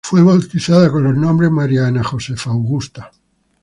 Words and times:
Fue 0.03 0.23
bautizada 0.23 0.91
con 0.91 1.03
los 1.03 1.15
nombres 1.15 1.51
"María 1.51 1.85
Ana 1.85 2.03
Josefa 2.03 2.49
Augusta". 2.49 3.11